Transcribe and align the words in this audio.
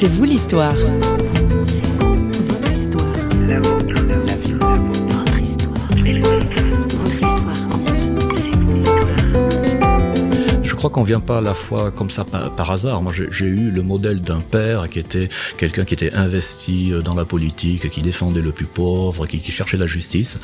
C'est 0.00 0.06
vous 0.06 0.22
l'histoire. 0.22 0.76
Je 10.62 10.74
crois 10.76 10.90
qu'on 10.90 11.02
vient 11.02 11.18
pas 11.18 11.38
à 11.38 11.40
la 11.40 11.52
fois 11.52 11.90
comme 11.90 12.10
ça 12.10 12.24
par, 12.24 12.70
hasard. 12.70 13.02
Moi, 13.02 13.12
j'ai 13.12 13.46
eu 13.46 13.72
le 13.72 13.82
modèle 13.82 14.20
d'un 14.20 14.38
père 14.38 14.88
qui 14.88 15.00
était 15.00 15.28
quelqu'un 15.56 15.84
qui 15.84 15.94
était 15.94 16.12
investi 16.12 16.92
euh, 16.92 17.02
dans 17.02 17.16
la 17.16 17.24
politique, 17.24 17.90
qui 17.90 18.00
défendait 18.00 18.40
le 18.40 18.52
plus 18.52 18.66
pauvre, 18.66 19.26
qui, 19.26 19.42
cherchait 19.50 19.78
la 19.78 19.88
justice. 19.88 20.38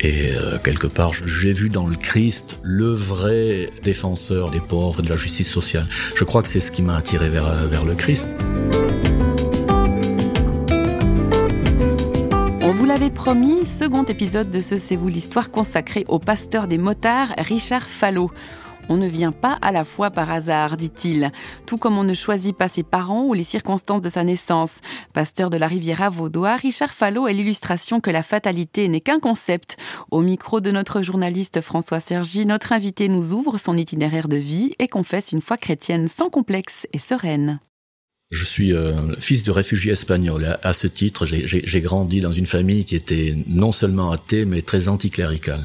Et 0.00 0.32
euh, 0.32 0.58
quelque 0.58 0.88
part, 0.88 1.12
j'ai 1.12 1.52
vu 1.52 1.68
dans 1.68 1.86
le 1.86 1.94
Christ 1.94 2.58
le 2.64 2.88
vrai 2.88 3.70
défenseur 3.84 4.50
des 4.50 4.58
pauvres 4.58 4.98
et 4.98 5.02
de 5.04 5.08
la 5.08 5.16
justice 5.16 5.48
sociale. 5.48 5.86
Je 6.16 6.24
crois 6.24 6.42
que 6.42 6.48
c'est 6.48 6.58
ce 6.58 6.72
qui 6.72 6.82
m'a 6.82 6.96
attiré 6.96 7.28
vers, 7.28 7.68
vers 7.68 7.84
le 7.84 7.94
Christ. 7.94 8.28
L'avait 12.98 13.14
promis, 13.14 13.64
second 13.64 14.02
épisode 14.02 14.50
de 14.50 14.58
ce 14.58 14.76
C'est 14.76 14.96
vous 14.96 15.06
l'histoire 15.06 15.52
consacré 15.52 16.04
au 16.08 16.18
pasteur 16.18 16.66
des 16.66 16.78
motards, 16.78 17.32
Richard 17.38 17.86
Fallot. 17.86 18.32
On 18.88 18.96
ne 18.96 19.06
vient 19.06 19.30
pas 19.30 19.56
à 19.62 19.70
la 19.70 19.84
fois 19.84 20.10
par 20.10 20.32
hasard, 20.32 20.76
dit-il, 20.76 21.30
tout 21.64 21.78
comme 21.78 21.96
on 21.96 22.02
ne 22.02 22.12
choisit 22.12 22.56
pas 22.56 22.66
ses 22.66 22.82
parents 22.82 23.24
ou 23.24 23.34
les 23.34 23.44
circonstances 23.44 24.00
de 24.00 24.08
sa 24.08 24.24
naissance. 24.24 24.80
Pasteur 25.12 25.48
de 25.48 25.58
la 25.58 25.68
Riviera 25.68 26.10
vaudois, 26.10 26.56
Richard 26.56 26.90
Fallot 26.90 27.28
est 27.28 27.34
l'illustration 27.34 28.00
que 28.00 28.10
la 28.10 28.24
fatalité 28.24 28.88
n'est 28.88 29.00
qu'un 29.00 29.20
concept. 29.20 29.76
Au 30.10 30.20
micro 30.20 30.60
de 30.60 30.72
notre 30.72 31.00
journaliste 31.00 31.60
François 31.60 32.00
Sergi, 32.00 32.46
notre 32.46 32.72
invité 32.72 33.08
nous 33.08 33.32
ouvre 33.32 33.58
son 33.58 33.76
itinéraire 33.76 34.26
de 34.26 34.38
vie 34.38 34.74
et 34.80 34.88
confesse 34.88 35.30
une 35.30 35.40
foi 35.40 35.56
chrétienne 35.56 36.08
sans 36.08 36.30
complexe 36.30 36.88
et 36.92 36.98
sereine. 36.98 37.60
Je 38.30 38.44
suis 38.44 38.74
euh, 38.74 39.16
fils 39.18 39.42
de 39.42 39.50
réfugié 39.50 39.92
espagnol. 39.92 40.58
À, 40.62 40.72
ce 40.74 40.86
titre, 40.86 41.24
j'ai 41.24 41.80
grandi 41.80 42.20
dans 42.20 42.32
une 42.32 42.46
famille 42.46 42.84
qui 42.84 42.94
était 42.94 43.34
non 43.46 43.72
seulement 43.72 44.12
athée, 44.12 44.44
mais 44.44 44.60
très 44.60 44.88
anticléricale. 44.88 45.64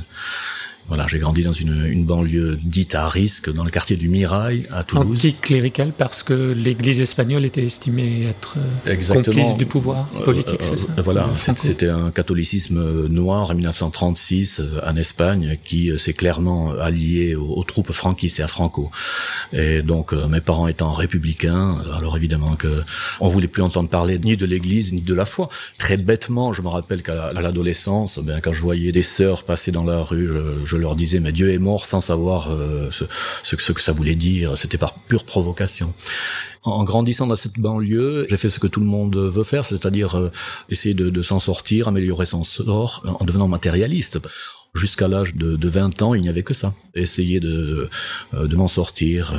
Voilà, 0.88 1.08
j'ai 1.08 1.18
grandi 1.18 1.44
dans 1.44 1.54
une, 1.54 1.86
une, 1.86 2.04
banlieue 2.04 2.60
dite 2.62 2.94
à 2.94 3.08
risque, 3.08 3.52
dans 3.52 3.64
le 3.64 3.70
quartier 3.70 3.96
du 3.96 4.10
Mirail, 4.10 4.68
à 4.70 4.84
Toulouse. 4.84 5.18
Anticlérical 5.18 5.94
parce 5.98 6.24
que 6.24 6.52
l'Église 6.52 7.00
espagnole 7.00 7.46
était 7.46 7.64
estimée 7.64 8.26
être 8.28 8.56
euh, 8.58 8.92
Exactement. 8.92 9.36
complice 9.36 9.58
du 9.58 9.66
pouvoir 9.66 10.10
euh, 10.18 10.26
politique, 10.26 10.62
ça 10.62 10.74
euh, 10.74 11.02
Voilà, 11.02 11.30
c'était 11.56 11.88
un 11.88 12.12
catholicisme 12.12 13.08
noir 13.08 13.50
en 13.50 13.56
1936 13.56 14.62
en 14.86 14.96
Espagne 14.98 15.58
qui 15.64 15.98
s'est 15.98 16.14
clairement 16.14 16.74
allié 16.74 17.36
aux, 17.36 17.64
troupes 17.64 17.94
franquistes 17.94 18.42
et 18.42 18.44
à 18.44 18.48
Franco. 18.48 18.92
Et 19.54 19.82
donc, 19.82 20.12
mes 20.12 20.42
parents 20.42 20.68
étant 20.68 20.92
républicains, 20.92 21.78
alors 21.96 22.18
évidemment 22.18 22.56
que 22.56 22.84
on 23.22 23.30
voulait 23.30 23.48
plus 23.48 23.64
entendre 23.64 23.88
parler 23.88 24.20
ni 24.20 24.36
de 24.36 24.46
l'Église 24.46 24.92
ni 24.92 25.02
de 25.02 25.14
la 25.14 25.26
foi. 25.26 25.48
Très 25.78 25.96
bêtement, 25.96 26.52
je 26.52 26.62
me 26.62 26.68
rappelle 26.68 27.04
qu'à 27.04 27.32
l'adolescence, 27.32 28.20
ben, 28.20 28.42
quand 28.42 28.52
je 28.52 28.62
voyais 28.62 28.92
des 28.92 29.04
sœurs 29.04 29.44
passer 29.44 29.72
dans 29.72 29.86
la 29.86 30.02
rue, 30.02 30.30
je 30.66 30.73
je 30.73 30.73
leur 30.78 30.96
disais 30.96 31.20
mais 31.20 31.32
Dieu 31.32 31.52
est 31.52 31.58
mort 31.58 31.86
sans 31.86 32.02
savoir 32.02 32.52
euh, 32.52 32.90
ce, 32.92 33.56
que 33.56 33.82
ça 33.82 33.92
voulait 33.92 34.16
dire. 34.16 34.58
C'était 34.58 34.78
par 34.78 34.94
pure 34.94 35.26
provocation. 35.26 35.94
En 36.64 36.84
grandissant 36.84 37.28
dans 37.28 37.36
cette 37.36 37.60
banlieue, 37.60 38.26
j'ai 38.30 38.38
fait 38.38 38.50
ce 38.50 38.60
que 38.60 38.68
tout 38.68 38.80
le 38.80 38.86
monde 38.86 39.18
veut 39.18 39.44
faire, 39.44 39.66
c'est-à-dire 39.66 40.16
euh, 40.16 40.32
essayer 40.70 40.94
de, 40.94 41.22
s'en 41.22 41.40
sortir, 41.40 41.88
améliorer 41.88 42.26
son 42.26 42.44
sort 42.44 43.04
en 43.20 43.26
devenant 43.26 43.48
matérialiste. 43.48 44.20
Jusqu'à 44.74 45.08
l'âge 45.08 45.36
de, 45.36 45.56
de, 45.56 45.70
20 45.70 46.02
ans, 46.02 46.16
il 46.16 46.24
n'y 46.24 46.30
avait 46.30 46.42
que 46.42 46.56
ça. 46.56 46.74
Essayer 46.96 47.40
de, 47.40 47.90
euh, 48.34 48.48
m'en 48.56 48.68
sortir, 48.68 49.34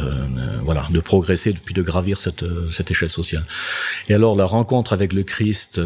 voilà, 0.62 0.86
de 0.91 1.00
progresser, 1.00 1.52
puis 1.54 1.74
de 1.74 1.82
gravir 1.82 2.20
cette, 2.20 2.44
échelle 2.88 3.10
sociale. 3.10 3.44
Et 4.08 4.14
alors 4.14 4.36
la 4.36 4.44
rencontre 4.44 4.92
avec 4.92 5.12
le 5.12 5.24
Christ 5.24 5.80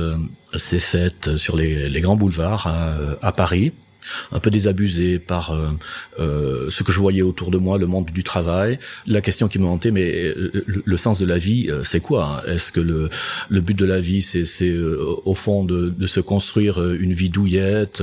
s'est 0.54 0.80
faite 0.80 1.38
sur 1.38 1.56
les, 1.56 2.00
grands 2.00 2.16
boulevards 2.16 2.66
à, 2.66 3.16
à 3.22 3.32
Paris 3.32 3.72
un 4.32 4.40
peu 4.40 4.50
désabusé 4.50 5.18
par 5.18 5.52
euh, 5.52 5.68
euh, 6.18 6.70
ce 6.70 6.82
que 6.82 6.92
je 6.92 7.00
voyais 7.00 7.22
autour 7.22 7.50
de 7.50 7.58
moi, 7.58 7.78
le 7.78 7.86
monde 7.86 8.06
du 8.06 8.24
travail. 8.24 8.78
La 9.06 9.20
question 9.20 9.48
qui 9.48 9.58
me 9.58 9.66
hantait, 9.66 9.90
mais 9.90 10.12
euh, 10.24 10.64
le, 10.66 10.96
sens 10.96 11.18
de 11.18 11.26
la 11.26 11.38
vie, 11.38 11.70
c'est 11.84 12.00
quoi? 12.00 12.42
Est-ce 12.46 12.72
que 12.72 12.80
le, 12.80 13.10
le 13.48 13.60
but 13.60 13.78
de 13.78 13.84
la 13.84 14.00
vie, 14.00 14.22
c'est 14.22 14.76
au 15.24 15.34
fond 15.34 15.64
de, 15.64 15.90
de, 15.96 16.06
se 16.06 16.20
construire 16.20 16.84
une 16.94 17.12
vie 17.12 17.28
douillette, 17.28 18.02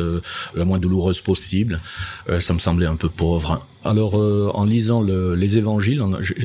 la 0.56 0.66
moins 0.66 0.80
douloureuse 0.80 1.22
possible? 1.22 1.80
Ça 2.40 2.54
me 2.54 2.60
semblait 2.60 2.86
un 2.86 2.96
peu 2.96 3.10
pauvre. 3.10 3.66
Alors, 3.86 4.20
euh, 4.20 4.50
en 4.56 4.66
lisant 4.66 5.00
le, 5.00 5.36
les 5.36 5.60
évangiles, 5.60 6.04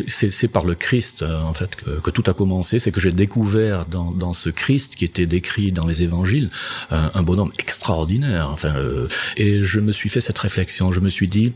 c'est 0.09 0.49
par 0.49 0.67
le 0.67 0.75
Christ, 0.75 1.23
euh, 1.23 1.41
en 1.41 1.55
fait, 1.55 1.75
que, 1.75 2.11
tout 2.11 2.23
a 2.27 2.35
commencé. 2.35 2.79
C'est 2.79 2.93
que 2.93 3.01
j'ai 3.01 3.13
découvert 3.13 3.87
dans, 3.87 4.33
ce 4.35 4.51
Christ 4.51 4.95
qui 4.95 5.07
était 5.07 5.25
décrit 5.25 5.73
dans 5.73 5.87
les 5.87 6.03
évangiles 6.03 6.51
euh, 6.93 7.09
un 7.15 7.23
bonhomme 7.23 7.51
extraordinaire. 7.59 8.51
Enfin, 8.53 8.75
et 9.39 9.63
je 9.63 9.81
me 9.81 9.91
suis 9.91 10.11
fait 10.11 10.21
cette 10.21 10.39
réflexion. 10.39 10.93
Je 10.93 11.01
me 11.01 11.09
suis 11.09 11.29
dit, 11.29 11.55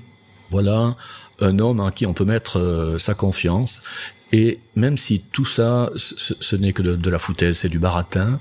voilà 0.48 0.96
un 1.40 1.58
homme 1.58 1.80
en 1.80 1.90
qui 1.90 2.06
on 2.06 2.14
peut 2.14 2.24
mettre 2.24 2.96
sa 2.98 3.12
confiance. 3.14 3.82
Et 4.32 4.58
même 4.76 4.96
si 4.96 5.20
tout 5.20 5.44
ça, 5.44 5.90
ce, 5.96 6.56
n'est 6.56 6.72
que 6.72 6.82
de, 6.82 6.96
de 6.96 7.10
la 7.10 7.18
foutaise, 7.18 7.58
c'est 7.58 7.68
du 7.68 7.78
baratin, 7.78 8.40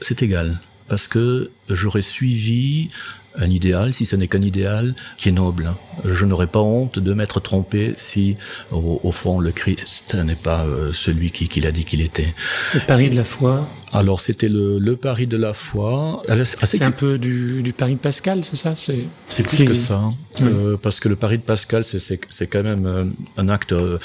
c'est 0.00 0.22
égal. 0.22 0.60
Parce 0.88 1.08
que 1.08 1.50
j'aurais 1.68 2.02
suivi 2.02 2.88
un 3.38 3.50
idéal, 3.50 3.94
si 3.94 4.04
ce 4.04 4.16
n'est 4.16 4.28
qu'un 4.28 4.42
idéal 4.42 4.94
qui 5.18 5.28
est 5.28 5.32
noble. 5.32 5.74
Je 6.04 6.24
n'aurais 6.24 6.46
pas 6.46 6.60
honte 6.60 6.98
de 6.98 7.14
m'être 7.14 7.40
trompé 7.40 7.92
si, 7.96 8.36
au, 8.70 9.12
fond, 9.12 9.38
le 9.40 9.52
Christ 9.52 10.14
n'est 10.14 10.34
pas 10.34 10.64
euh, 10.64 10.92
celui 10.92 11.30
qui, 11.30 11.48
qui 11.48 11.60
l'a 11.60 11.72
dit 11.72 11.84
qu'il 11.84 12.00
était. 12.00 12.34
Le 12.74 12.80
pari 12.80 13.10
de 13.10 13.16
la 13.16 13.24
foi? 13.24 13.66
Alors 13.92 14.20
c'était 14.20 14.48
le, 14.48 14.78
le, 14.78 14.96
pari 14.96 15.26
de 15.26 15.36
la 15.36 15.54
foi. 15.54 16.22
C'est 16.64 16.82
un 16.82 16.90
peu 16.90 17.18
du, 17.18 17.62
du, 17.62 17.72
pari 17.72 17.94
de 17.94 17.98
Pascal, 17.98 18.44
c'est 18.44 18.56
ça? 18.56 18.74
C'est 18.76 19.42
plus 19.42 19.64
que 19.64 19.74
ça, 19.74 19.94
hein. 19.94 20.14
euh, 20.42 20.76
parce 20.76 21.00
que 21.00 21.08
le 21.08 21.16
pari 21.16 21.38
de 21.38 21.42
Pascal, 21.42 21.84
c'est 21.84 22.46
quand 22.46 22.62
même 22.62 22.86
euh, 22.86 23.04
un 23.36 23.48
acte 23.48 23.72
euh, 23.72 23.98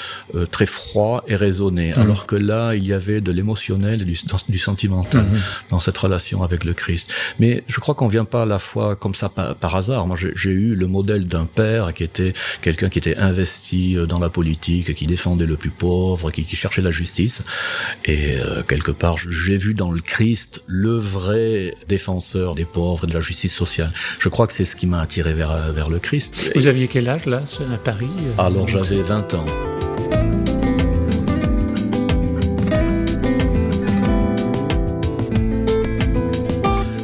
très 0.50 0.66
froid 0.66 1.24
et 1.26 1.34
raisonné, 1.34 1.92
alors 1.94 2.26
que 2.26 2.36
là, 2.36 2.74
il 2.74 2.86
y 2.86 2.92
avait 2.92 3.20
de 3.20 3.32
l'émotionnel 3.32 4.02
et 4.02 4.04
du, 4.04 4.18
du 4.48 4.58
sentimental 4.58 5.26
dans 5.68 5.80
cette 5.80 5.98
relation 5.98 6.42
avec 6.42 6.64
le 6.64 6.74
Christ. 6.74 7.12
Mais 7.38 7.64
je 7.66 7.80
crois 7.80 7.94
qu'on 7.94 8.08
vient 8.08 8.24
pas 8.24 8.44
à 8.44 8.46
la 8.46 8.58
foi 8.58 8.96
comme 8.96 9.14
ça 9.14 9.21
par, 9.28 9.74
hasard. 9.74 10.06
Moi, 10.06 10.16
j'ai 10.16 10.50
eu 10.50 10.74
le 10.74 10.86
modèle 10.86 11.26
d'un 11.26 11.46
père 11.46 11.94
qui 11.94 12.04
était 12.04 12.32
quelqu'un 12.60 12.88
qui 12.88 12.98
était 12.98 13.16
investi 13.16 13.96
dans 14.08 14.18
la 14.18 14.30
politique, 14.30 14.94
qui 14.94 15.06
défendait 15.06 15.46
le 15.46 15.56
plus 15.56 15.70
pauvre, 15.70 16.30
qui, 16.30 16.44
qui 16.44 16.56
cherchait 16.56 16.82
la 16.82 16.90
justice, 16.90 17.42
et 18.04 18.36
quelque 18.68 18.90
part, 18.90 19.16
j'ai 19.18 19.56
vu 19.56 19.74
dans 19.74 19.90
le 19.90 20.00
Christ 20.00 20.62
le 20.66 20.96
vrai 20.96 21.74
défenseur 21.88 22.54
des 22.54 22.64
pauvres 22.64 23.04
et 23.04 23.06
de 23.06 23.14
la 23.14 23.20
justice 23.20 23.54
sociale. 23.54 23.90
Je 24.18 24.28
crois 24.28 24.46
que 24.46 24.52
c'est 24.52 24.64
ce 24.64 24.76
qui 24.76 24.86
m'a 24.86 25.00
attiré 25.00 25.34
vers, 25.34 25.72
vers 25.72 25.90
le 25.90 25.98
Christ. 25.98 26.50
Vous 26.54 26.66
aviez 26.66 26.88
quel 26.88 27.08
âge 27.08 27.26
là, 27.26 27.42
à 27.72 27.76
Paris 27.78 28.08
Alors 28.38 28.68
j'avais 28.68 29.02
20 29.02 29.34
ans. 29.34 29.44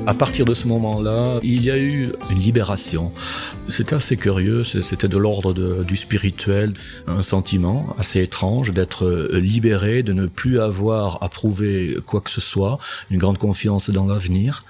À 0.09 0.15
partir 0.15 0.47
de 0.47 0.55
ce 0.55 0.67
moment-là, 0.69 1.39
il 1.43 1.63
y 1.63 1.71
a 1.71 1.77
eu 1.77 2.09
une 2.31 2.39
libération. 2.39 3.13
C'était 3.69 3.95
assez 3.95 4.17
curieux, 4.17 4.65
c'était 4.65 5.07
de 5.07 5.19
l'ordre 5.19 5.53
du 5.85 5.97
spirituel, 5.99 6.73
un 7.07 7.23
sentiment 7.23 7.95
assez 7.99 8.23
étrange 8.23 8.73
d'être 8.73 9.29
libéré, 9.35 10.03
de 10.03 10.15
ne 10.15 10.25
plus 10.25 10.61
avoir 10.61 11.23
à 11.23 11.29
prouver 11.29 11.99
quoi 12.07 12.23
que 12.23 12.31
ce 12.31 12.41
soit, 12.41 12.79
une 13.11 13.19
grande 13.19 13.37
confiance 13.37 13.91
dans 13.91 14.07
l'avenir, 14.07 14.65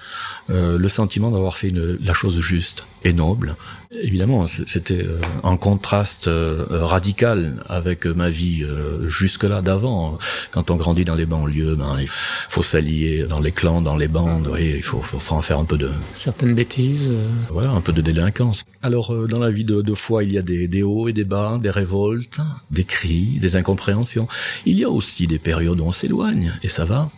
euh, 0.49 0.77
le 0.77 0.89
sentiment 0.89 1.31
d'avoir 1.31 1.55
fait 1.55 1.71
la 1.71 2.13
chose 2.13 2.37
juste 2.41 2.83
et 3.05 3.13
noble. 3.13 3.55
Évidemment, 3.91 4.45
c'était 4.45 5.03
euh, 5.03 5.19
un 5.43 5.57
contraste 5.57 6.27
euh, 6.27 6.65
radical 6.69 7.63
avec 7.67 8.05
ma 8.05 8.29
vie 8.29 8.63
jusque-là 9.03 9.61
d'avant. 9.61 10.19
Quand 10.51 10.71
on 10.71 10.75
grandit 10.75 11.05
dans 11.05 11.15
les 11.15 11.25
banlieues, 11.25 11.75
ben, 11.75 11.97
il 11.99 12.07
faut 12.07 12.63
s'allier 12.63 13.25
dans 13.27 13.39
les 13.39 13.51
clans, 13.51 13.81
dans 13.81 13.97
les 13.97 14.07
bandes, 14.07 14.49
oui, 14.53 14.73
il 14.77 14.83
faut, 14.83 15.01
faut, 15.01 15.19
faut, 15.19 15.35
en 15.35 15.41
faire 15.41 15.59
un 15.59 15.65
peu 15.65 15.77
de... 15.77 15.89
Certaines 16.15 16.53
bêtises. 16.53 17.11
Voilà, 17.49 17.71
un 17.71 17.81
peu 17.81 17.93
de 17.93 18.01
délinquance. 18.01 18.63
Alors, 18.81 19.13
euh, 19.13 19.27
dans 19.27 19.39
la 19.39 19.51
vie 19.51 19.65
de, 19.65 19.81
de, 19.81 19.93
foi, 19.93 20.23
il 20.23 20.31
y 20.31 20.37
a 20.37 20.41
des, 20.41 20.67
des, 20.69 20.83
hauts 20.83 21.09
et 21.09 21.13
des 21.13 21.25
bas, 21.25 21.59
des 21.61 21.69
révoltes, 21.69 22.39
des 22.71 22.85
cris, 22.85 23.37
des 23.41 23.57
incompréhensions. 23.57 24.27
Il 24.65 24.79
y 24.79 24.85
a 24.85 24.89
aussi 24.89 25.27
des 25.27 25.37
périodes 25.37 25.81
où 25.81 25.83
on 25.83 25.91
s'éloigne, 25.91 26.53
et 26.63 26.69
ça 26.69 26.85
va. 26.85 27.09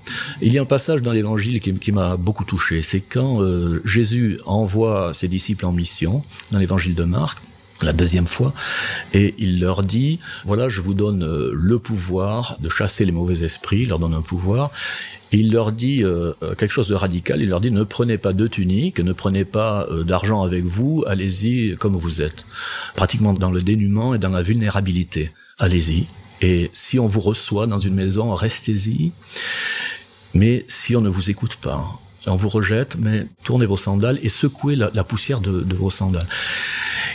Il 0.41 0.51
y 0.51 0.57
a 0.57 0.61
un 0.63 0.65
passage 0.65 1.03
dans 1.03 1.11
l'Évangile 1.11 1.59
qui, 1.59 1.73
qui 1.73 1.91
m'a 1.91 2.17
beaucoup 2.17 2.45
touché. 2.45 2.81
C'est 2.81 3.01
quand 3.01 3.43
euh, 3.43 3.79
Jésus 3.85 4.39
envoie 4.45 5.13
ses 5.13 5.27
disciples 5.27 5.65
en 5.67 5.71
mission, 5.71 6.23
dans 6.51 6.57
l'Évangile 6.61 6.95
de 6.95 7.03
Marc, 7.03 7.39
la 7.81 7.93
deuxième 7.93 8.27
fois, 8.27 8.53
et 9.13 9.33
il 9.37 9.59
leur 9.59 9.83
dit, 9.83 10.19
voilà, 10.45 10.69
je 10.69 10.81
vous 10.81 10.93
donne 10.93 11.23
euh, 11.23 11.51
le 11.53 11.79
pouvoir 11.79 12.57
de 12.59 12.69
chasser 12.69 13.05
les 13.05 13.11
mauvais 13.11 13.43
esprits, 13.43 13.81
il 13.81 13.89
leur 13.89 13.99
donne 13.99 14.13
un 14.13 14.21
pouvoir, 14.21 14.71
il 15.31 15.51
leur 15.51 15.71
dit 15.71 16.03
euh, 16.03 16.33
euh, 16.43 16.55
quelque 16.55 16.71
chose 16.71 16.87
de 16.87 16.95
radical, 16.95 17.41
il 17.41 17.49
leur 17.49 17.59
dit 17.59 17.71
ne 17.71 17.83
prenez 17.83 18.17
pas 18.17 18.33
de 18.33 18.47
tunique, 18.47 18.99
ne 18.99 19.13
prenez 19.13 19.45
pas 19.45 19.87
d'argent 20.05 20.43
avec 20.43 20.63
vous, 20.63 21.03
allez-y 21.07 21.75
comme 21.77 21.95
vous 21.95 22.21
êtes, 22.21 22.45
pratiquement 22.95 23.33
dans 23.33 23.51
le 23.51 23.61
dénuement 23.61 24.13
et 24.13 24.19
dans 24.19 24.29
la 24.29 24.43
vulnérabilité. 24.43 25.31
Allez-y, 25.57 26.07
et 26.41 26.69
si 26.73 26.99
on 26.99 27.07
vous 27.07 27.19
reçoit 27.19 27.67
dans 27.67 27.79
une 27.79 27.93
maison, 27.93 28.33
restez-y. 28.33 29.11
Mais 30.33 30.65
si 30.67 30.95
on 30.95 31.01
ne 31.01 31.09
vous 31.09 31.29
écoute 31.29 31.57
pas, 31.57 31.99
on 32.27 32.35
vous 32.35 32.49
rejette, 32.49 32.97
mais 32.97 33.25
tournez 33.43 33.65
vos 33.65 33.77
sandales 33.77 34.19
et 34.21 34.29
secouez 34.29 34.75
la, 34.75 35.03
poussière 35.03 35.41
de, 35.41 35.75
vos 35.75 35.89
sandales. 35.89 36.27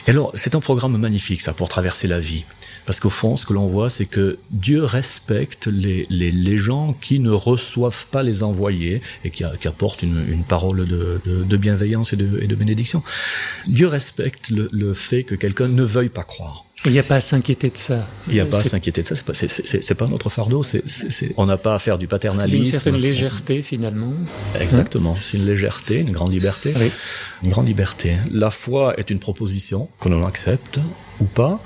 Et 0.07 0.11
alors, 0.11 0.33
c'est 0.35 0.55
un 0.55 0.61
programme 0.61 0.97
magnifique, 0.97 1.41
ça, 1.41 1.53
pour 1.53 1.69
traverser 1.69 2.09
la 2.09 2.21
vie. 2.21 2.45
Parce 2.87 3.01
qu'au 3.01 3.11
fond, 3.11 3.37
ce 3.37 3.47
que 3.47 3.53
l'on 3.53 3.67
voit, 3.67 3.91
c'est 3.91 4.07
que 4.07 4.39
Dieu 4.51 4.85
respecte 4.85 5.67
les, 5.67 6.05
les, 6.09 6.31
les, 6.31 6.59
gens 6.59 6.93
qui 7.01 7.19
ne 7.19 7.31
reçoivent 7.31 8.07
pas 8.07 8.23
les 8.23 8.43
envoyés 8.45 9.01
et 9.25 9.31
qui, 9.31 9.45
qui 9.61 9.69
apportent 9.69 10.03
une, 10.03 10.25
une 10.29 10.45
parole 10.45 10.87
de, 10.87 11.21
de, 11.25 11.57
bienveillance 11.57 12.13
et 12.13 12.17
de, 12.17 12.41
et 12.41 12.47
de 12.47 12.55
bénédiction. 12.55 13.03
Dieu 13.67 13.89
respecte 13.89 14.51
le, 14.51 14.69
le 14.71 14.95
fait 14.95 15.25
que 15.25 15.35
quelqu'un 15.35 15.69
ne 15.69 15.83
veuille 15.83 16.11
pas 16.11 16.23
croire. 16.23 16.66
Il 16.85 16.93
n'y 16.93 16.99
a 16.99 17.03
pas 17.03 17.17
à 17.17 17.21
s'inquiéter 17.21 17.71
de 17.71 17.77
ça. 17.77 18.07
Il 18.29 18.35
n'y 18.35 18.41
a 18.41 18.47
pas 18.47 18.61
à 18.61 18.63
s'inquiéter 18.63 19.03
de 19.03 19.09
ça. 19.09 19.17
C'est 19.17 19.25
pas, 19.25 19.35
c'est, 19.35 19.95
pas 19.95 20.07
notre 20.07 20.31
fardeau. 20.31 20.63
C'est, 20.63 20.85
on 21.37 21.47
n'a 21.47 21.57
pas 21.57 21.75
à 21.75 21.79
faire 21.79 21.99
du 21.99 22.07
paternalisme. 22.07 22.59
Une 22.59 22.67
certaine 22.67 22.97
légèreté 22.97 23.63
finalement. 23.63 24.13
Exactement. 24.61 25.17
C'est 25.17 25.39
une 25.39 25.47
légèreté, 25.47 25.99
une 25.99 26.13
grande 26.13 26.33
liberté. 26.33 26.75
Oui. 26.77 26.91
Une 27.43 27.51
grande 27.51 27.67
liberté. 27.67 28.17
La 28.31 28.51
foi 28.51 28.95
est 28.99 29.11
une 29.11 29.19
proposition 29.19 29.89
qu'on 29.99 30.13
en 30.13 30.25
accepte 30.27 30.79
ou 31.19 31.25
pas. 31.25 31.61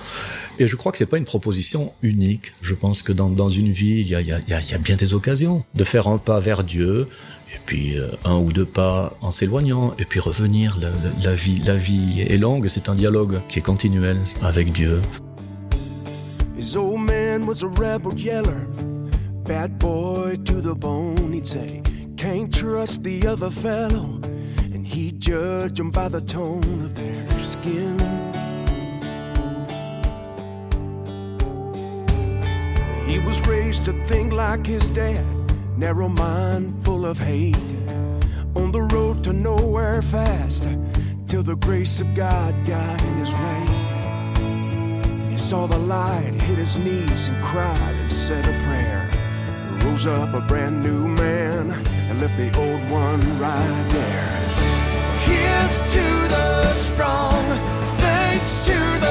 Et 0.58 0.68
je 0.68 0.76
crois 0.76 0.92
que 0.92 0.98
c'est 0.98 1.06
pas 1.06 1.16
une 1.16 1.24
proposition 1.24 1.92
unique. 2.02 2.52
Je 2.60 2.74
pense 2.74 3.02
que 3.02 3.12
dans, 3.12 3.30
dans 3.30 3.48
une 3.48 3.72
vie, 3.72 4.00
il 4.00 4.08
y 4.08 4.14
a, 4.14 4.20
y, 4.20 4.32
a, 4.32 4.40
y 4.48 4.74
a 4.74 4.78
bien 4.78 4.96
des 4.96 5.14
occasions 5.14 5.64
de 5.74 5.84
faire 5.84 6.06
un 6.06 6.18
pas 6.18 6.38
vers 6.38 6.64
Dieu, 6.64 7.08
et 7.54 7.58
puis 7.66 7.98
euh, 7.98 8.08
un 8.24 8.38
ou 8.38 8.52
deux 8.52 8.64
pas 8.64 9.16
en 9.20 9.30
s'éloignant, 9.30 9.92
et 9.98 10.04
puis 10.04 10.20
revenir. 10.20 10.76
La, 10.80 10.90
la, 10.90 11.30
la, 11.30 11.34
vie, 11.34 11.56
la 11.66 11.76
vie 11.76 12.22
est 12.22 12.38
longue, 12.38 12.68
c'est 12.68 12.88
un 12.88 12.94
dialogue 12.94 13.40
qui 13.48 13.58
est 13.58 13.62
continuel 13.62 14.18
avec 14.42 14.72
Dieu. 14.72 15.00
His 16.56 16.76
old 16.76 17.00
man 17.00 17.46
was 17.46 17.62
a 17.62 17.68
rebel 17.68 18.12
yeller, 18.14 18.66
bad 19.44 19.78
boy 19.78 20.36
to 20.44 20.60
the 20.60 20.74
bone, 20.74 21.32
he'd 21.32 21.46
say, 21.46 21.82
can't 22.16 22.52
trust 22.52 23.02
the 23.02 23.26
other 23.26 23.50
fellow, 23.50 24.20
and 24.74 24.86
he'd 24.86 25.18
judge 25.18 25.78
them 25.78 25.90
by 25.90 26.08
the 26.08 26.20
tone 26.20 26.82
of 26.84 26.94
their 26.94 27.14
skin. 27.40 27.96
He 33.06 33.18
was 33.18 33.40
raised 33.48 33.86
to 33.86 33.92
think 34.06 34.32
like 34.32 34.66
his 34.66 34.90
dad, 34.90 35.24
narrow 35.80 36.08
mind 36.08 36.84
full 36.84 37.06
of 37.06 37.18
hate. 37.18 37.56
On 38.54 38.70
the 38.70 38.82
road 38.92 39.24
to 39.24 39.32
nowhere 39.32 40.02
fast, 40.02 40.68
till 41.26 41.42
the 41.42 41.56
grace 41.56 42.02
of 42.02 42.14
God 42.14 42.54
got 42.66 43.02
in 43.02 43.14
his 43.16 43.32
way. 43.32 43.64
Then 44.34 45.30
he 45.30 45.38
saw 45.38 45.66
the 45.66 45.78
light, 45.78 46.34
hit 46.42 46.58
his 46.58 46.76
knees, 46.76 47.28
and 47.28 47.42
cried 47.42 47.94
and 48.02 48.12
said 48.12 48.46
a 48.46 48.52
prayer. 48.66 49.10
He 49.70 49.86
rose 49.86 50.06
up 50.06 50.34
a 50.34 50.42
brand 50.42 50.82
new 50.82 51.08
man 51.08 51.70
and 51.70 52.20
left 52.20 52.36
the 52.36 52.50
old 52.60 52.82
one 52.90 53.22
right 53.38 53.86
there. 53.88 54.28
Here's 55.24 55.80
to 55.94 56.06
the 56.34 56.74
strong, 56.74 57.42
thanks 57.96 58.58
to 58.66 58.78
the 59.00 59.09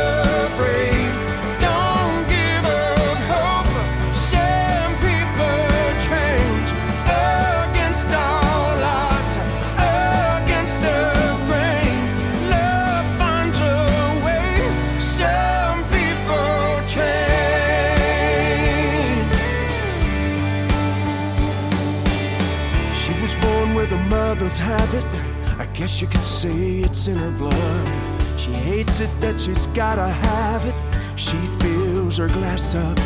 habit. 24.57 25.03
I 25.59 25.65
guess 25.73 26.01
you 26.01 26.07
could 26.07 26.23
say 26.23 26.79
it's 26.79 27.07
in 27.07 27.17
her 27.17 27.31
blood. 27.31 28.39
She 28.39 28.51
hates 28.51 28.99
it 28.99 29.09
that 29.21 29.39
she's 29.39 29.67
gotta 29.67 30.07
have 30.07 30.65
it. 30.65 30.75
She 31.15 31.37
fills 31.59 32.17
her 32.17 32.27
glass 32.27 32.75
up. 32.75 32.97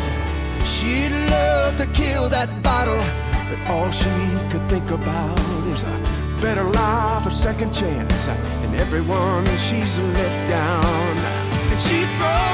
She'd 0.64 1.12
love 1.30 1.76
to 1.76 1.86
kill 1.86 2.28
that 2.30 2.62
bottle, 2.62 3.02
but 3.48 3.70
all 3.70 3.90
she 3.90 4.10
could 4.50 4.66
think 4.68 4.90
about 4.90 5.38
is 5.74 5.82
a 5.82 6.38
better 6.40 6.64
life, 6.64 7.26
a 7.26 7.30
second 7.30 7.72
chance, 7.72 8.28
and 8.28 8.74
everyone 8.76 9.44
she's 9.58 9.98
let 9.98 10.48
down. 10.48 11.16
And 11.70 11.78
she 11.78 12.02
throws 12.16 12.53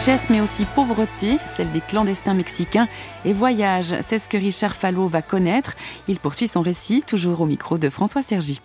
Richesse 0.00 0.30
mais 0.30 0.40
aussi 0.40 0.64
pauvreté, 0.64 1.36
celle 1.58 1.70
des 1.72 1.82
clandestins 1.82 2.32
mexicains, 2.32 2.88
et 3.26 3.34
voyage, 3.34 3.94
c'est 4.08 4.18
ce 4.18 4.28
que 4.28 4.38
Richard 4.38 4.74
Fallot 4.74 5.08
va 5.08 5.20
connaître. 5.20 5.76
Il 6.08 6.18
poursuit 6.18 6.48
son 6.48 6.62
récit, 6.62 7.02
toujours 7.06 7.42
au 7.42 7.44
micro 7.44 7.76
de 7.76 7.90
François 7.90 8.22
Sergi. 8.22 8.62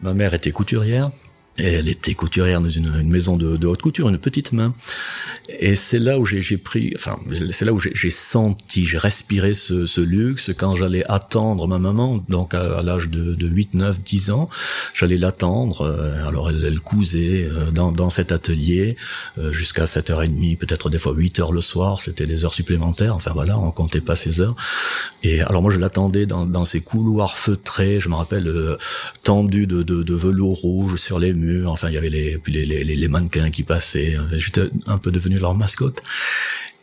Ma 0.00 0.12
mère 0.12 0.34
était 0.34 0.50
couturière, 0.50 1.10
et 1.58 1.64
elle 1.64 1.88
était 1.88 2.14
couturière 2.14 2.60
dans 2.60 2.68
une, 2.68 2.94
une 3.00 3.08
maison 3.08 3.36
de, 3.36 3.56
de, 3.56 3.66
haute 3.66 3.80
couture, 3.80 4.08
une 4.08 4.18
petite 4.18 4.52
main. 4.52 4.74
Et 5.58 5.74
c'est 5.74 5.98
là 5.98 6.18
où 6.18 6.26
j'ai 6.26 6.58
pris, 6.58 6.92
enfin, 6.96 7.18
c'est 7.50 7.64
là 7.64 7.72
où 7.72 7.78
j'ai 7.80 8.10
senti, 8.10 8.84
j'ai 8.84 8.98
respiré 8.98 9.54
ce, 9.54 9.86
ce, 9.86 10.00
luxe 10.00 10.50
quand 10.56 10.76
j'allais 10.76 11.04
attendre 11.08 11.66
ma 11.66 11.78
maman, 11.78 12.22
donc 12.28 12.52
à, 12.52 12.78
à 12.78 12.82
l'âge 12.82 13.08
de, 13.08 13.34
de 13.34 13.46
8, 13.46 13.74
9, 13.74 14.00
10 14.00 14.30
ans, 14.30 14.50
j'allais 14.92 15.16
l'attendre. 15.16 15.80
Euh, 15.82 16.26
alors 16.28 16.50
elle, 16.50 16.62
elle 16.64 16.80
cousait 16.80 17.48
euh, 17.50 17.70
dans, 17.70 17.90
dans, 17.90 18.10
cet 18.10 18.32
atelier 18.32 18.96
euh, 19.38 19.50
jusqu'à 19.50 19.84
7h30, 19.84 20.58
peut-être 20.58 20.90
des 20.90 20.98
fois 20.98 21.12
8 21.14 21.40
heures 21.40 21.52
le 21.52 21.60
soir, 21.62 22.00
c'était 22.00 22.26
des 22.26 22.44
heures 22.44 22.54
supplémentaires, 22.54 23.14
enfin 23.14 23.32
voilà, 23.32 23.58
on 23.58 23.70
comptait 23.70 24.00
pas 24.00 24.16
ces 24.16 24.40
heures. 24.40 24.56
Et 25.22 25.40
alors 25.40 25.62
moi 25.62 25.72
je 25.72 25.78
l'attendais 25.78 26.26
dans, 26.26 26.44
dans 26.44 26.64
ces 26.64 26.82
couloirs 26.82 27.38
feutrés, 27.38 28.00
je 28.00 28.08
me 28.08 28.14
rappelle, 28.14 28.52
tendus 29.22 29.66
de, 29.66 29.82
de, 29.82 30.02
de 30.02 30.14
velours 30.14 30.60
rouge 30.60 30.96
sur 30.96 31.18
les 31.18 31.32
murs 31.32 31.45
Enfin, 31.66 31.88
il 31.88 31.94
y 31.94 31.98
avait 31.98 32.08
les, 32.08 32.38
les, 32.46 32.64
les, 32.66 32.84
les 32.84 33.08
mannequins 33.08 33.50
qui 33.50 33.62
passaient. 33.62 34.16
J'étais 34.32 34.68
un 34.86 34.98
peu 34.98 35.10
devenu 35.10 35.38
leur 35.38 35.54
mascotte. 35.54 36.02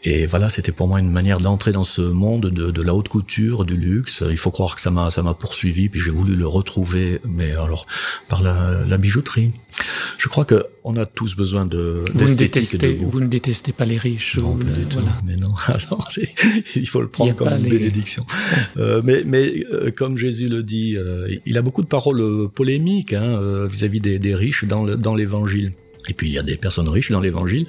Et 0.06 0.26
voilà, 0.26 0.50
c'était 0.50 0.72
pour 0.72 0.88
moi 0.88 1.00
une 1.00 1.12
manière 1.12 1.40
d'entrer 1.40 1.72
dans 1.72 1.86
ce 1.86 2.02
monde 2.02 2.48
de, 2.48 2.72
de, 2.72 2.82
la 2.82 2.94
haute 2.94 3.08
couture, 3.08 3.64
du 3.64 3.78
luxe. 3.78 4.24
Il 4.30 4.38
faut 4.38 4.52
croire 4.52 4.76
que 4.76 4.82
ça 4.82 4.92
m'a 4.92 5.10
ça 5.10 5.24
m'a 5.24 5.34
poursuivi, 5.34 5.88
puis 5.88 6.02
j'ai 6.02 6.12
voulu 6.12 6.36
le 6.36 6.46
retrouver, 6.46 7.22
mais 7.26 7.52
alors 7.52 7.88
par 8.28 8.44
la, 8.44 8.84
la 8.86 8.98
bijouterie. 8.98 9.52
Je 10.18 10.28
crois 10.28 10.46
que 10.46 10.66
on 10.84 10.98
a 10.98 11.06
tous 11.06 11.36
besoin 11.36 11.66
de 11.66 12.04
vous 12.14 12.28
ne 12.28 12.34
détestez 12.34 12.96
vous 12.96 13.22
ne 13.22 13.28
détestez 13.28 13.72
pas 13.72 13.86
les 13.86 13.98
riches. 13.98 14.38
Non, 14.38 14.58
Mais 15.24 15.38
non, 15.38 15.50
alors 15.68 16.10
il 16.76 16.88
faut 16.88 17.02
le 17.02 17.08
prendre 17.08 17.34
comme 17.36 17.48
une 17.48 17.70
bénédiction. 17.70 18.26
Euh, 18.78 19.02
mais 19.04 19.24
mais 19.26 19.66
euh, 19.72 19.92
comme 19.92 20.18
Jésus 20.18 20.50
le 20.50 20.64
dit, 20.64 20.98
euh, 20.98 21.34
il 21.46 21.58
a 21.58 21.62
beaucoup 21.62 21.82
de 21.82 21.88
paroles 21.88 22.50
polémiques 22.50 23.14
hein, 23.14 23.66
vis-à-vis 23.68 24.02
des, 24.02 24.20
des, 24.20 24.36
riches 24.36 24.66
dans 24.66 24.84
dans 24.84 25.16
l'Évangile. 25.16 25.74
Et 26.08 26.14
puis 26.14 26.28
il 26.28 26.34
y 26.34 26.40
a 26.40 26.44
des 26.44 26.58
personnes 26.58 26.90
riches 26.90 27.12
dans 27.12 27.20
l'évangile 27.20 27.68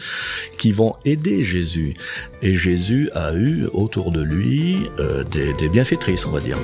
qui 0.58 0.72
vont 0.72 0.94
aider 1.04 1.44
Jésus. 1.44 1.94
Et 2.42 2.54
Jésus 2.54 3.10
a 3.14 3.34
eu 3.34 3.66
autour 3.72 4.10
de 4.10 4.22
lui 4.22 4.90
euh, 4.98 5.24
des, 5.24 5.52
des 5.54 5.68
bienfaitrices, 5.68 6.26
on 6.26 6.30
va 6.30 6.40
dire. 6.40 6.58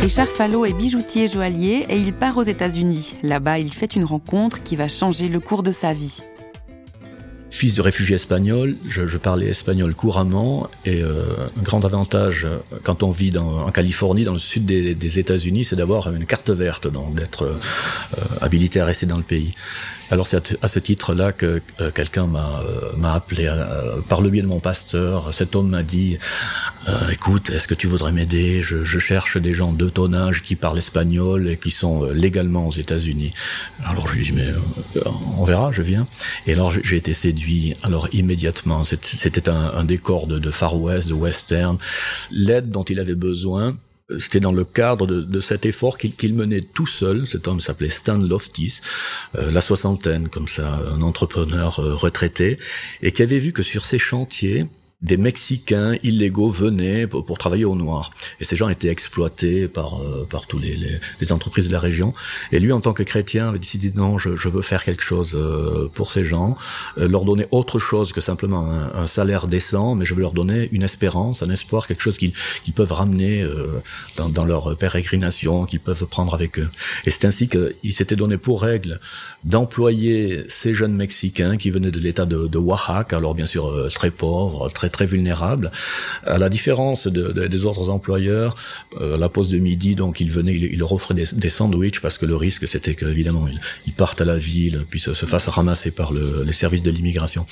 Richard 0.00 0.28
Fallot 0.28 0.64
est 0.64 0.72
bijoutier 0.72 1.26
joaillier 1.26 1.84
et 1.88 1.98
il 1.98 2.12
part 2.12 2.36
aux 2.36 2.44
États-Unis. 2.44 3.16
Là-bas, 3.22 3.58
il 3.58 3.74
fait 3.74 3.96
une 3.96 4.04
rencontre 4.04 4.62
qui 4.62 4.76
va 4.76 4.88
changer 4.88 5.28
le 5.28 5.40
cours 5.40 5.64
de 5.64 5.72
sa 5.72 5.92
vie 5.92 6.22
fils 7.56 7.74
de 7.74 7.80
réfugié 7.80 8.16
espagnol, 8.16 8.76
je, 8.86 9.16
parlais 9.16 9.46
espagnol 9.46 9.94
couramment 9.94 10.68
et 10.84 11.00
euh, 11.02 11.48
un 11.58 11.62
grand 11.62 11.84
avantage 11.86 12.44
euh, 12.44 12.58
quand 12.82 13.02
on 13.02 13.10
vit 13.10 13.36
en 13.38 13.70
Californie, 13.70 14.24
dans 14.24 14.34
le 14.34 14.38
sud 14.38 14.66
des, 14.66 14.94
des 14.94 15.18
États-Unis, 15.18 15.64
c'est 15.64 15.76
d'avoir 15.76 16.12
une 16.14 16.26
carte 16.26 16.50
verte, 16.50 16.86
donc 16.86 17.14
d'être 17.14 17.44
euh, 17.44 17.56
habilité 18.42 18.78
à 18.78 18.84
rester 18.84 19.06
dans 19.06 19.16
le 19.16 19.22
pays. 19.22 19.54
Alors 20.10 20.26
c'est 20.26 20.56
à 20.62 20.68
ce 20.68 20.78
titre-là 20.78 21.32
que 21.32 21.60
euh, 21.80 21.90
quelqu'un 21.90 22.26
m'a 22.26 22.62
euh, 22.62 23.02
appelé 23.04 23.46
euh, 23.48 24.00
par 24.08 24.20
le 24.20 24.30
biais 24.30 24.42
de 24.42 24.46
mon 24.46 24.60
pasteur. 24.60 25.34
Cet 25.34 25.56
homme 25.56 25.70
m'a 25.70 25.82
dit 25.82 26.18
"Écoute, 27.10 27.50
est-ce 27.50 27.66
que 27.66 27.74
tu 27.74 27.88
voudrais 27.88 28.12
m'aider? 28.12 28.62
Je, 28.62 28.84
je, 28.84 28.98
cherche 28.98 29.36
des 29.36 29.54
gens 29.54 29.72
de 29.72 29.88
ton 29.88 30.12
âge 30.12 30.42
qui 30.42 30.54
parlent 30.54 30.78
espagnol 30.78 31.48
et 31.48 31.56
qui 31.56 31.70
sont 31.70 32.04
légalement 32.04 32.68
aux 32.68 32.72
États-Unis." 32.72 33.32
Alors 33.84 34.06
je 34.06 34.14
lui 34.14 34.24
dis 34.24 34.32
"Mais 34.32 34.48
on 35.38 35.44
verra, 35.44 35.72
je 35.72 35.82
viens." 35.82 36.06
Et 36.46 36.52
alors 36.52 36.70
j'ai 36.70 36.96
été 36.96 37.12
séduit. 37.14 37.74
Alors 37.82 38.08
immédiatement, 38.12 38.84
c'était 38.84 39.48
un, 39.48 39.84
décor 39.84 40.26
de 40.26 40.50
Far 40.50 40.80
West, 40.80 41.08
de 41.08 41.14
western. 41.14 41.78
L'aide 42.30 42.70
dont 42.70 42.84
il 42.84 43.00
avait 43.00 43.14
besoin 43.14 43.76
c'était 44.18 44.40
dans 44.40 44.52
le 44.52 44.64
cadre 44.64 45.06
de, 45.06 45.22
de 45.22 45.40
cet 45.40 45.66
effort 45.66 45.98
qu'il 45.98 46.34
menait 46.34 46.60
tout 46.60 46.86
seul. 46.86 47.26
Cet 47.26 47.48
homme 47.48 47.60
s'appelait 47.60 47.90
Stan 47.90 48.18
Loftis, 48.18 48.80
euh, 49.36 49.50
la 49.50 49.60
soixantaine, 49.60 50.28
comme 50.28 50.48
ça, 50.48 50.80
un 50.92 51.02
entrepreneur 51.02 51.78
euh, 51.80 51.94
retraité, 51.94 52.58
et 53.02 53.12
qui 53.12 53.22
avait 53.22 53.38
vu 53.38 53.52
que 53.52 53.62
sur 53.62 53.84
ces 53.84 53.98
chantiers, 53.98 54.66
des 55.02 55.18
Mexicains 55.18 55.96
illégaux 56.02 56.48
venaient 56.48 57.06
pour, 57.06 57.36
travailler 57.36 57.66
au 57.66 57.74
noir. 57.74 58.12
Et 58.40 58.44
ces 58.44 58.56
gens 58.56 58.70
étaient 58.70 58.88
exploités 58.88 59.68
par, 59.68 60.00
euh, 60.00 60.26
par 60.28 60.46
tous 60.46 60.58
les, 60.58 60.74
les, 61.20 61.32
entreprises 61.32 61.68
de 61.68 61.72
la 61.72 61.78
région. 61.78 62.14
Et 62.50 62.58
lui, 62.58 62.72
en 62.72 62.80
tant 62.80 62.94
que 62.94 63.02
chrétien, 63.02 63.50
avait 63.50 63.58
décidé 63.58 63.92
non, 63.94 64.16
je, 64.16 64.36
je 64.36 64.48
veux 64.48 64.62
faire 64.62 64.84
quelque 64.84 65.02
chose 65.02 65.36
euh, 65.38 65.88
pour 65.92 66.10
ces 66.10 66.24
gens, 66.24 66.56
euh, 66.96 67.08
leur 67.08 67.26
donner 67.26 67.46
autre 67.50 67.78
chose 67.78 68.14
que 68.14 68.22
simplement 68.22 68.66
un, 68.70 69.06
salaire 69.06 69.48
décent, 69.48 69.94
mais 69.94 70.06
je 70.06 70.14
veux 70.14 70.22
leur 70.22 70.32
donner 70.32 70.70
une 70.72 70.82
espérance, 70.82 71.42
un 71.42 71.50
espoir, 71.50 71.86
quelque 71.86 72.02
chose 72.02 72.16
qu'ils 72.16 72.32
qu'ils 72.64 72.74
peuvent 72.74 72.92
ramener 72.92 73.46
dans, 74.16 74.28
dans, 74.28 74.44
leur 74.44 74.76
pérégrination, 74.76 75.66
qu'ils 75.66 75.80
peuvent 75.80 76.06
prendre 76.06 76.34
avec 76.34 76.58
eux. 76.58 76.68
Et 77.04 77.10
c'est 77.10 77.26
ainsi 77.26 77.48
qu'il 77.48 77.92
s'était 77.92 78.16
donné 78.16 78.38
pour 78.38 78.62
règle 78.62 78.98
d'employer 79.44 80.44
ces 80.48 80.74
jeunes 80.74 80.94
Mexicains 80.94 81.56
qui 81.56 81.70
venaient 81.70 81.90
de 81.90 82.00
l'État 82.00 82.24
de, 82.24 82.46
de 82.46 82.58
Oaxaca, 82.58 83.16
alors 83.16 83.34
bien 83.34 83.46
sûr 83.46 83.88
très 83.94 84.10
pauvres, 84.10 84.68
très 84.70 84.85
très 84.90 85.06
vulnérable. 85.06 85.70
À 86.24 86.38
la 86.38 86.48
différence 86.48 87.06
de, 87.06 87.46
des 87.46 87.66
autres 87.66 87.90
employeurs, 87.90 88.54
euh, 89.00 89.16
la 89.16 89.28
pause 89.28 89.48
de 89.48 89.58
midi, 89.58 89.94
donc 89.94 90.20
ils 90.20 90.30
venaient, 90.30 90.54
ils, 90.54 90.78
leur 90.78 90.92
offraient 90.92 91.14
des, 91.14 91.24
des 91.34 91.50
sandwichs 91.50 92.00
parce 92.00 92.18
que 92.18 92.26
le 92.26 92.36
risque 92.36 92.66
c'était 92.68 92.94
qu'évidemment 92.94 93.46
ils, 93.48 93.60
ils, 93.86 93.92
partent 93.92 94.20
à 94.20 94.24
la 94.24 94.38
ville 94.38 94.84
puis 94.88 95.00
se, 95.00 95.14
se 95.14 95.26
fassent 95.26 95.48
ramasser 95.48 95.90
par 95.90 96.12
le, 96.12 96.44
les 96.44 96.52
services 96.52 96.82
de 96.82 96.90
l'immigration. 96.90 97.46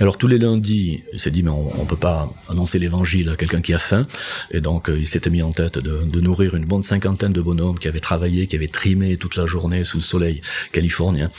Alors 0.00 0.18
tous 0.18 0.28
les 0.28 0.38
lundis, 0.38 1.02
il 1.12 1.20
s'est 1.20 1.30
dit 1.30 1.42
mais 1.42 1.50
on, 1.50 1.80
on 1.80 1.84
peut 1.84 1.96
pas 1.96 2.32
annoncer 2.48 2.78
l'évangile 2.78 3.28
à 3.30 3.36
quelqu'un 3.36 3.60
qui 3.60 3.74
a 3.74 3.78
faim 3.78 4.06
et 4.50 4.60
donc 4.60 4.88
euh, 4.88 4.98
il 4.98 5.06
s'était 5.06 5.30
mis 5.30 5.42
en 5.42 5.52
tête 5.52 5.78
de, 5.78 6.20
nourrir 6.20 6.54
une 6.54 6.64
bonne 6.64 6.82
cinquantaine 6.82 7.32
de 7.32 7.42
bonhommes 7.42 7.78
qui 7.78 7.88
avaient 7.88 8.00
travaillé, 8.00 8.46
qui 8.46 8.56
avaient 8.56 8.68
trimé 8.68 9.16
toute 9.16 9.36
la 9.36 9.46
journée 9.46 9.84
sous 9.84 9.98
le 9.98 10.02
soleil 10.02 10.40
californien. 10.72 11.30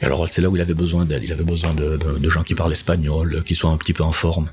Et 0.00 0.06
alors 0.06 0.26
c'est 0.28 0.40
là 0.40 0.48
où 0.48 0.56
il 0.56 0.62
avait 0.62 0.74
besoin 0.74 1.04
d'aide, 1.04 1.22
il 1.24 1.32
avait 1.32 1.44
besoin 1.44 1.74
de, 1.74 1.98
de 2.18 2.30
gens 2.30 2.42
qui 2.42 2.54
parlent 2.54 2.72
espagnol, 2.72 3.42
qui 3.44 3.54
soient 3.54 3.70
un 3.70 3.76
petit 3.76 3.92
peu 3.92 4.02
en 4.02 4.12
forme. 4.12 4.48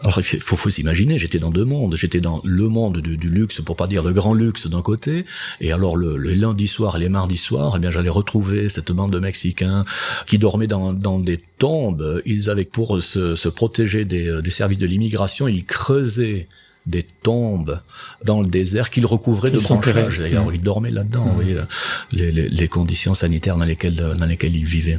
Alors 0.00 0.18
il 0.18 0.24
faut, 0.24 0.56
faut 0.56 0.70
s'imaginer, 0.70 1.18
j'étais 1.18 1.38
dans 1.38 1.50
deux 1.50 1.64
mondes. 1.64 1.94
J'étais 1.96 2.20
dans 2.20 2.40
le 2.44 2.68
monde 2.68 3.00
du, 3.00 3.16
du, 3.16 3.28
luxe, 3.28 3.60
pour 3.60 3.76
pas 3.76 3.86
dire 3.86 4.02
de 4.02 4.12
grand 4.12 4.34
luxe 4.34 4.66
d'un 4.66 4.82
côté, 4.82 5.26
et 5.60 5.72
alors 5.72 5.96
le, 5.96 6.16
le 6.16 6.32
lundi 6.32 6.68
soir 6.68 6.96
et 6.96 7.00
les 7.00 7.08
mardis 7.08 7.36
soirs, 7.36 7.74
eh 7.76 7.80
bien 7.80 7.90
j'allais 7.90 8.08
retrouver 8.08 8.68
cette 8.68 8.92
bande 8.92 9.12
de 9.12 9.18
Mexicains 9.18 9.84
qui 10.26 10.38
dormaient 10.38 10.66
dans, 10.66 10.92
dans 10.92 11.18
des 11.18 11.38
tombes. 11.58 12.22
Ils 12.24 12.48
avaient 12.50 12.64
pour 12.64 13.02
se, 13.02 13.36
se 13.36 13.48
protéger 13.48 14.04
des, 14.04 14.40
des 14.42 14.50
services 14.50 14.78
de 14.78 14.86
l'immigration, 14.86 15.48
ils 15.48 15.64
creusaient 15.64 16.46
des 16.86 17.02
tombes 17.02 17.80
dans 18.24 18.40
le 18.40 18.48
désert 18.48 18.90
qu'ils 18.90 19.06
recouvraient 19.06 19.50
de 19.50 19.58
branchages. 19.58 20.18
D'ailleurs, 20.18 20.52
ils 20.52 20.62
dormaient 20.62 20.90
là-dedans. 20.90 21.24
Vous 21.24 21.34
voyez 21.34 21.56
les, 22.12 22.32
les, 22.32 22.48
les, 22.48 22.68
conditions 22.68 23.14
sanitaires 23.14 23.56
dans 23.56 23.66
lesquelles, 23.66 23.96
dans 23.96 24.26
lesquelles 24.26 24.56
ils 24.56 24.64
vivaient. 24.64 24.98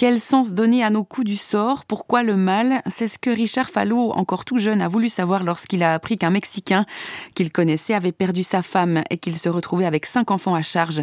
Quel 0.00 0.18
sens 0.18 0.54
donner 0.54 0.82
à 0.82 0.88
nos 0.88 1.04
coups 1.04 1.26
du 1.26 1.36
sort? 1.36 1.84
Pourquoi 1.84 2.22
le 2.22 2.34
mal? 2.34 2.80
C'est 2.90 3.06
ce 3.06 3.18
que 3.18 3.28
Richard 3.28 3.68
Fallot, 3.68 4.12
encore 4.12 4.46
tout 4.46 4.56
jeune, 4.56 4.80
a 4.80 4.88
voulu 4.88 5.10
savoir 5.10 5.44
lorsqu'il 5.44 5.82
a 5.82 5.92
appris 5.92 6.16
qu'un 6.16 6.30
Mexicain 6.30 6.86
qu'il 7.34 7.52
connaissait 7.52 7.92
avait 7.92 8.10
perdu 8.10 8.42
sa 8.42 8.62
femme 8.62 9.02
et 9.10 9.18
qu'il 9.18 9.36
se 9.36 9.50
retrouvait 9.50 9.84
avec 9.84 10.06
cinq 10.06 10.30
enfants 10.30 10.54
à 10.54 10.62
charge. 10.62 11.02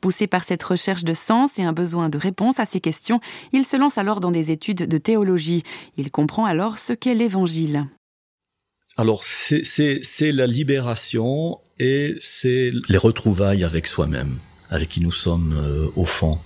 Poussé 0.00 0.26
par 0.26 0.44
cette 0.44 0.62
recherche 0.62 1.04
de 1.04 1.12
sens 1.12 1.58
et 1.58 1.62
un 1.62 1.74
besoin 1.74 2.08
de 2.08 2.16
réponse 2.16 2.58
à 2.58 2.64
ces 2.64 2.80
questions, 2.80 3.20
il 3.52 3.66
se 3.66 3.76
lance 3.76 3.98
alors 3.98 4.18
dans 4.18 4.30
des 4.30 4.50
études 4.50 4.88
de 4.88 4.96
théologie. 4.96 5.62
Il 5.98 6.10
comprend 6.10 6.46
alors 6.46 6.78
ce 6.78 6.94
qu'est 6.94 7.12
l'Évangile. 7.12 7.84
Alors 8.96 9.24
c'est 9.24 10.32
la 10.32 10.46
libération 10.46 11.58
et 11.78 12.16
c'est 12.18 12.72
les 12.88 12.96
retrouvailles 12.96 13.64
avec 13.64 13.86
soi-même, 13.86 14.38
avec 14.70 14.88
qui 14.88 15.02
nous 15.02 15.12
sommes 15.12 15.52
euh, 15.52 15.90
au 15.96 16.06
fond. 16.06 16.38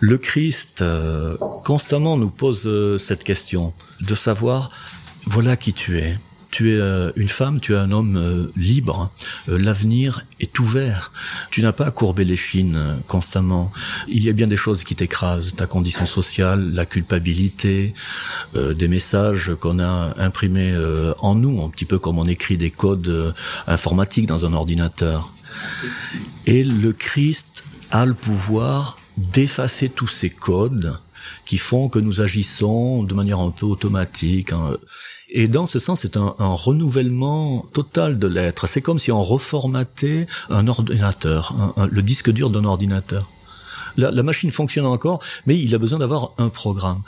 Le 0.00 0.18
Christ 0.18 0.82
euh, 0.82 1.36
constamment 1.64 2.16
nous 2.16 2.30
pose 2.30 2.66
euh, 2.66 2.98
cette 2.98 3.22
question 3.22 3.74
de 4.00 4.14
savoir 4.14 4.70
voilà 5.26 5.56
qui 5.56 5.72
tu 5.72 5.98
es. 5.98 6.18
Tu 6.50 6.72
es 6.72 6.80
euh, 6.80 7.12
une 7.14 7.28
femme, 7.28 7.60
tu 7.60 7.74
es 7.74 7.76
un 7.76 7.92
homme 7.92 8.16
euh, 8.16 8.50
libre. 8.56 9.12
Euh, 9.48 9.58
l'avenir 9.58 10.24
est 10.40 10.58
ouvert. 10.58 11.12
Tu 11.50 11.62
n'as 11.62 11.72
pas 11.72 11.86
à 11.86 11.90
courber 11.90 12.24
les 12.24 12.36
chines 12.36 12.96
constamment. 13.06 13.70
Il 14.08 14.24
y 14.24 14.28
a 14.28 14.32
bien 14.32 14.48
des 14.48 14.56
choses 14.56 14.82
qui 14.82 14.96
t'écrasent. 14.96 15.54
Ta 15.54 15.66
condition 15.66 16.06
sociale, 16.06 16.72
la 16.72 16.86
culpabilité, 16.86 17.94
des 18.54 18.88
messages 18.88 19.52
qu'on 19.60 19.78
a 19.78 20.14
imprimés 20.16 20.76
en 21.18 21.34
nous, 21.34 21.62
un 21.62 21.68
petit 21.68 21.84
peu 21.84 21.98
comme 21.98 22.18
on 22.18 22.26
écrit 22.26 22.56
des 22.56 22.70
codes 22.70 23.34
informatiques 23.66 24.26
dans 24.26 24.46
un 24.46 24.52
ordinateur. 24.52 25.32
Et 26.46 26.64
le 26.64 26.92
Christ 26.92 27.64
a 27.90 28.06
le 28.06 28.14
pouvoir 28.14 28.98
d'effacer 29.32 29.88
tous 29.88 30.08
ces 30.08 30.30
codes 30.30 30.98
qui 31.44 31.58
font 31.58 31.88
que 31.88 31.98
nous 31.98 32.20
agissons 32.20 33.02
de 33.02 33.14
manière 33.14 33.40
un 33.40 33.50
peu 33.50 33.66
automatique. 33.66 34.52
Hein. 34.52 34.76
Et 35.28 35.48
dans 35.48 35.66
ce 35.66 35.78
sens, 35.78 36.00
c'est 36.00 36.16
un, 36.16 36.34
renouvellement 36.38 37.66
total 37.72 38.18
de 38.18 38.26
l'être. 38.26 38.66
C'est 38.66 38.80
comme 38.80 38.98
si 38.98 39.12
on 39.12 39.22
reformatait 39.22 40.26
un 40.48 40.66
ordinateur, 40.66 41.74
le 41.90 42.02
disque 42.02 42.30
dur 42.30 42.50
d'un 42.50 42.64
ordinateur. 42.64 43.30
La, 43.96 44.10
la, 44.10 44.22
machine 44.22 44.50
fonctionne 44.50 44.86
encore, 44.86 45.20
mais 45.46 45.58
il 45.58 45.74
a 45.74 45.78
besoin 45.78 45.98
d'avoir 45.98 46.32
un 46.38 46.48
programme. 46.48 47.02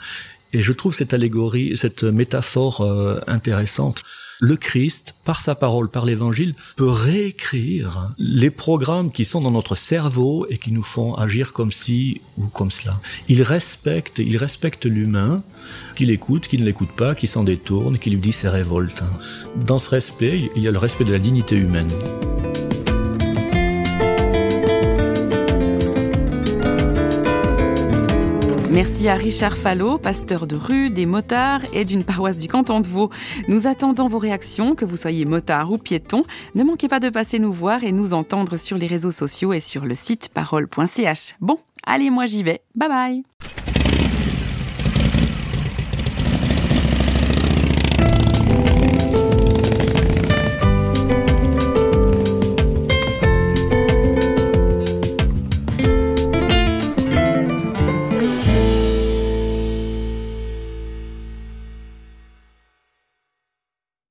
Et 0.53 0.61
je 0.61 0.71
trouve 0.71 0.93
cette 0.93 1.13
allégorie, 1.13 1.75
cette 1.75 2.03
métaphore 2.03 2.81
euh, 2.81 3.19
intéressante 3.27 4.03
le 4.43 4.57
Christ, 4.57 5.15
par 5.23 5.39
sa 5.39 5.55
parole, 5.55 5.87
par 5.87 6.05
l'évangile, 6.05 6.53
peut 6.75 6.89
réécrire 6.89 8.09
les 8.17 8.49
programmes 8.49 9.09
qui 9.09 9.23
sont 9.23 9.39
dans 9.39 9.51
notre 9.51 9.75
cerveau 9.75 10.45
et 10.49 10.57
qui 10.57 10.73
nous 10.73 10.83
font 10.83 11.15
agir 11.15 11.53
comme 11.53 11.71
ci 11.71 12.19
ou 12.37 12.47
comme 12.47 12.69
cela. 12.69 12.99
Il 13.29 13.41
respecte, 13.41 14.19
il 14.19 14.35
respecte 14.35 14.85
l'humain, 14.85 15.43
qu'il 15.95 16.11
écoute, 16.11 16.47
qu'il 16.49 16.59
ne 16.59 16.65
l'écoute 16.65 16.91
pas, 16.91 17.15
qui 17.15 17.27
s'en 17.27 17.45
détourne, 17.45 17.97
qui 17.97 18.09
lui 18.09 18.17
dit 18.17 18.33
ses 18.33 18.49
révoltes. 18.49 19.03
Dans 19.65 19.79
ce 19.79 19.89
respect, 19.89 20.51
il 20.57 20.61
y 20.61 20.67
a 20.67 20.71
le 20.71 20.77
respect 20.77 21.05
de 21.05 21.13
la 21.13 21.19
dignité 21.19 21.55
humaine. 21.55 21.87
Merci 28.73 29.07
à 29.07 29.15
Richard 29.15 29.55
Fallot, 29.55 29.99
pasteur 29.99 30.47
de 30.47 30.55
rue, 30.55 30.89
des 30.89 31.05
motards 31.05 31.61
et 31.73 31.85
d'une 31.85 32.03
paroisse 32.03 32.37
du 32.37 32.47
canton 32.47 32.79
de 32.79 32.87
Vaud. 32.87 33.11
Nous 33.47 33.67
attendons 33.67 34.07
vos 34.07 34.17
réactions, 34.17 34.73
que 34.73 34.83
vous 34.83 34.97
soyez 34.97 35.25
motard 35.25 35.71
ou 35.71 35.77
piéton. 35.77 36.23
Ne 36.55 36.63
manquez 36.63 36.87
pas 36.87 36.99
de 36.99 37.09
passer 37.09 37.37
nous 37.37 37.53
voir 37.53 37.83
et 37.83 37.91
nous 37.91 38.13
entendre 38.13 38.57
sur 38.57 38.77
les 38.77 38.87
réseaux 38.87 39.11
sociaux 39.11 39.53
et 39.53 39.59
sur 39.59 39.85
le 39.85 39.93
site 39.93 40.29
parole.ch. 40.33 41.35
Bon, 41.39 41.59
Allez, 41.85 42.09
moi 42.09 42.25
j'y 42.25 42.43
vais. 42.43 42.61
Bye 42.75 42.89
bye 42.89 43.23